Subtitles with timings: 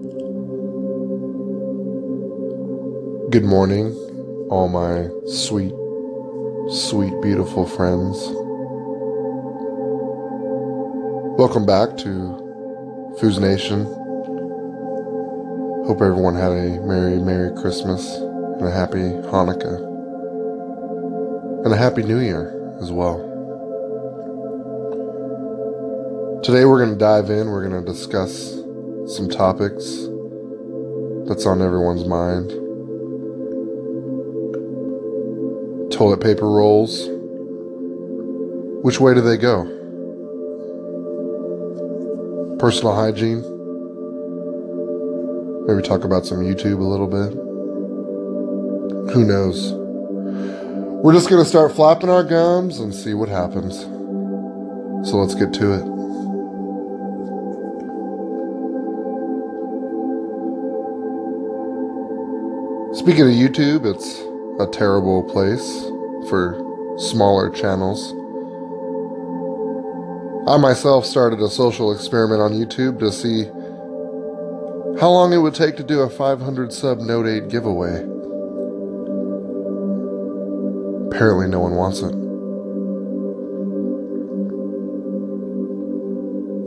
[0.00, 0.14] Good
[3.44, 3.92] morning,
[4.48, 5.74] all my sweet,
[6.70, 8.16] sweet, beautiful friends.
[11.38, 12.08] Welcome back to
[13.20, 13.84] Foos Nation.
[15.84, 19.84] Hope everyone had a Merry, Merry Christmas and a Happy Hanukkah
[21.66, 23.18] and a Happy New Year as well.
[26.42, 28.59] Today we're going to dive in, we're going to discuss
[29.06, 30.06] some topics
[31.26, 32.60] that's on everyone's mind.
[36.00, 37.08] toilet paper rolls.
[38.82, 39.64] Which way do they go?
[42.58, 43.42] Personal hygiene.
[45.66, 47.34] Maybe talk about some YouTube a little bit.
[49.12, 49.72] Who knows?
[51.04, 53.80] We're just going to start flapping our gums and see what happens.
[55.06, 55.84] So let's get to it.
[63.00, 64.20] Speaking of YouTube, it's
[64.60, 65.86] a terrible place
[66.28, 66.60] for
[66.98, 68.12] smaller channels.
[70.46, 73.46] I myself started a social experiment on YouTube to see
[75.00, 78.02] how long it would take to do a 500 sub Note 8 giveaway.
[81.06, 82.12] Apparently, no one wants it.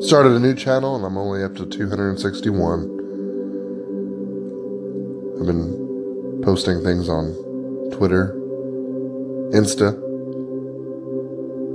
[0.03, 2.90] Started a new channel and I'm only up to 261.
[5.40, 5.83] I've been
[6.44, 7.34] posting things on
[7.92, 8.34] Twitter,
[9.54, 9.94] Insta,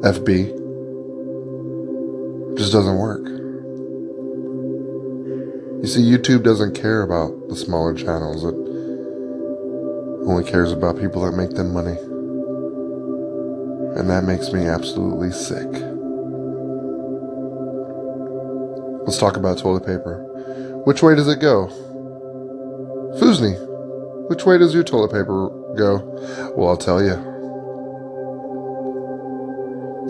[0.02, 0.56] FB.
[2.56, 3.26] Just doesn't work.
[5.80, 8.44] You see, YouTube doesn't care about the smaller channels.
[8.44, 8.54] It
[10.28, 11.96] only cares about people that make them money.
[13.98, 15.68] And that makes me absolutely sick.
[19.06, 20.22] Let's talk about toilet paper.
[20.84, 21.68] Which way does it go?
[23.18, 23.67] Foosney,
[24.28, 25.98] which way does your toilet paper go?
[26.56, 27.16] Well, I'll tell you.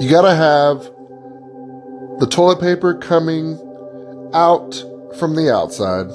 [0.00, 0.82] You gotta have
[2.20, 3.58] the toilet paper coming
[4.34, 4.84] out
[5.18, 6.06] from the outside.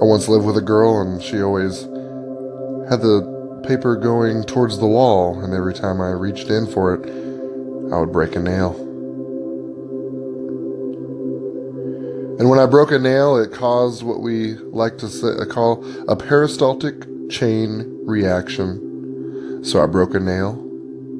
[0.00, 1.82] I once lived with a girl and she always
[2.90, 7.08] had the paper going towards the wall, and every time I reached in for it,
[7.92, 8.89] I would break a nail.
[12.40, 15.84] And when I broke a nail, it caused what we like to say, uh, call
[16.08, 19.62] a peristaltic chain reaction.
[19.62, 20.52] So I broke a nail,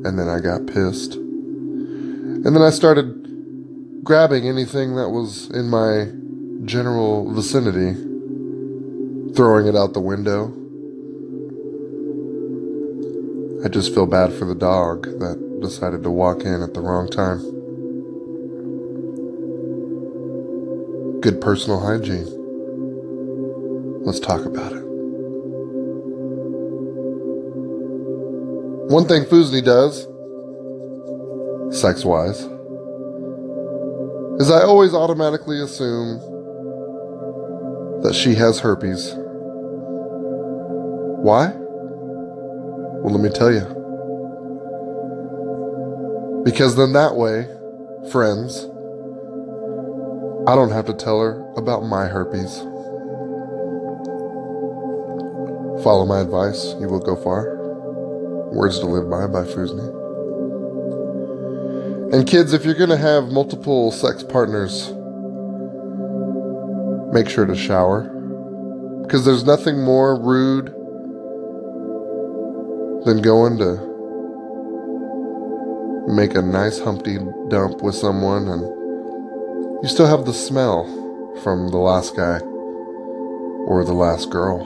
[0.02, 1.16] and then I got pissed.
[1.16, 6.10] And then I started grabbing anything that was in my
[6.64, 7.92] general vicinity,
[9.34, 10.56] throwing it out the window.
[13.62, 17.10] I just feel bad for the dog that decided to walk in at the wrong
[17.10, 17.59] time.
[21.20, 22.26] Good personal hygiene.
[24.04, 24.82] Let's talk about it.
[28.90, 30.08] One thing Foosney does,
[31.78, 32.40] sex wise,
[34.40, 36.18] is I always automatically assume
[38.02, 39.12] that she has herpes.
[41.22, 41.52] Why?
[43.02, 43.76] Well, let me tell you.
[46.44, 47.46] Because then that way,
[48.10, 48.66] friends,
[50.50, 52.58] I don't have to tell her about my herpes.
[55.84, 57.56] Follow my advice, you will go far.
[58.52, 59.86] Words to live by by Foosney.
[62.12, 64.92] And kids, if you're going to have multiple sex partners,
[67.14, 68.08] make sure to shower.
[69.02, 70.66] Because there's nothing more rude
[73.04, 73.76] than going to
[76.12, 77.18] make a nice Humpty
[77.50, 78.79] dump with someone and
[79.82, 80.84] you still have the smell
[81.42, 82.38] from the last guy
[83.66, 84.58] or the last girl.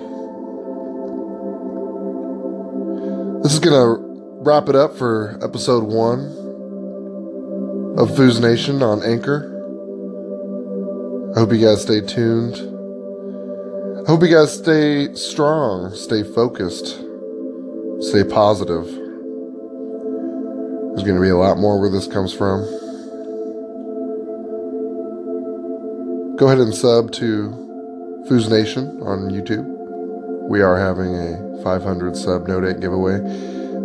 [3.45, 4.03] This is going to
[4.43, 6.21] wrap it up for episode one
[7.97, 9.53] of Foos Nation on Anchor.
[11.37, 12.57] I hope you guys stay tuned.
[14.05, 16.87] I hope you guys stay strong, stay focused,
[18.01, 18.87] stay positive.
[20.91, 22.84] There's going to be a lot more where this comes from.
[26.45, 27.49] Go ahead and sub to
[28.29, 29.65] Foos Nation on YouTube.
[30.47, 33.17] We are having a 500 sub Note 8 giveaway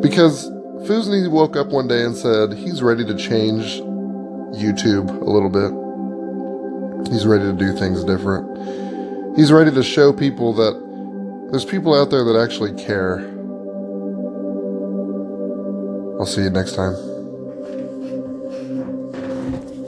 [0.02, 0.50] because
[0.84, 3.80] Foosney woke up one day and said he's ready to change
[4.60, 5.72] YouTube a little bit.
[7.14, 9.38] He's ready to do things different.
[9.38, 10.74] He's ready to show people that
[11.52, 13.20] there's people out there that actually care.
[16.20, 17.19] I'll see you next time.